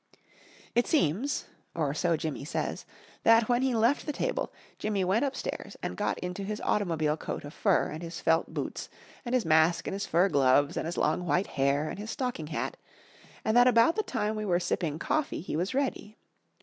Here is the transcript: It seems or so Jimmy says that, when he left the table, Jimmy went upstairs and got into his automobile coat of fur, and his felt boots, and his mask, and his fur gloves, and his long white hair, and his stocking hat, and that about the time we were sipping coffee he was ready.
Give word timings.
It 0.73 0.87
seems 0.87 1.45
or 1.75 1.93
so 1.93 2.17
Jimmy 2.17 2.43
says 2.43 2.85
that, 3.21 3.47
when 3.47 3.61
he 3.61 3.75
left 3.75 4.07
the 4.07 4.11
table, 4.11 4.51
Jimmy 4.79 5.03
went 5.03 5.23
upstairs 5.23 5.77
and 5.83 5.95
got 5.95 6.17
into 6.17 6.41
his 6.43 6.59
automobile 6.61 7.15
coat 7.15 7.43
of 7.45 7.53
fur, 7.53 7.85
and 7.91 8.01
his 8.01 8.19
felt 8.19 8.51
boots, 8.51 8.89
and 9.25 9.35
his 9.35 9.45
mask, 9.45 9.85
and 9.85 9.93
his 9.93 10.07
fur 10.07 10.27
gloves, 10.27 10.75
and 10.75 10.87
his 10.87 10.97
long 10.97 11.27
white 11.27 11.45
hair, 11.53 11.87
and 11.87 11.99
his 11.99 12.09
stocking 12.09 12.47
hat, 12.47 12.77
and 13.45 13.55
that 13.55 13.67
about 13.67 13.95
the 13.95 14.01
time 14.01 14.35
we 14.35 14.43
were 14.43 14.59
sipping 14.59 14.97
coffee 14.97 15.39
he 15.41 15.55
was 15.55 15.75
ready. 15.75 16.17